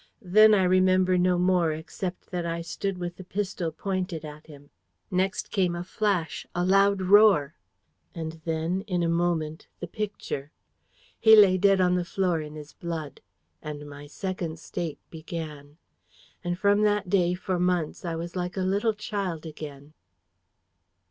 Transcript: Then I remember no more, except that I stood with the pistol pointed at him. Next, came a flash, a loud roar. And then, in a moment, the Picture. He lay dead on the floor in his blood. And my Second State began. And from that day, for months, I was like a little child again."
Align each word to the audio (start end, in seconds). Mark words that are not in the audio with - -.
Then 0.23 0.55
I 0.55 0.63
remember 0.63 1.15
no 1.15 1.37
more, 1.37 1.71
except 1.71 2.31
that 2.31 2.43
I 2.43 2.61
stood 2.63 2.97
with 2.97 3.17
the 3.17 3.23
pistol 3.23 3.71
pointed 3.71 4.25
at 4.25 4.47
him. 4.47 4.71
Next, 5.11 5.51
came 5.51 5.75
a 5.75 5.83
flash, 5.83 6.47
a 6.55 6.65
loud 6.65 7.03
roar. 7.03 7.53
And 8.15 8.41
then, 8.43 8.81
in 8.87 9.03
a 9.03 9.07
moment, 9.07 9.67
the 9.79 9.85
Picture. 9.85 10.51
He 11.19 11.35
lay 11.35 11.59
dead 11.59 11.79
on 11.79 11.93
the 11.93 12.03
floor 12.03 12.41
in 12.41 12.55
his 12.55 12.73
blood. 12.73 13.21
And 13.61 13.87
my 13.87 14.07
Second 14.07 14.57
State 14.57 14.97
began. 15.11 15.77
And 16.43 16.57
from 16.57 16.81
that 16.81 17.07
day, 17.07 17.35
for 17.35 17.59
months, 17.59 18.03
I 18.03 18.15
was 18.15 18.35
like 18.35 18.57
a 18.57 18.61
little 18.61 18.95
child 18.95 19.45
again." 19.45 19.93